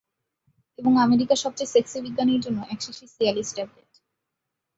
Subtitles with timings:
[0.79, 3.91] এবং, আমেরিকার সবচেয়ে সেক্সি বিজ্ঞানীর জন্য এক শিশি সিয়ালিস ট্যাবলেট!